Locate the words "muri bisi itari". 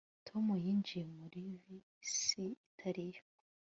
1.17-3.05